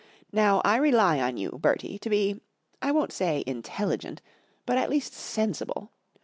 [0.31, 4.19] Now 1 rely on you, Bertie, to be—I won't say intelligent,
[4.65, 5.91] but at least sensible.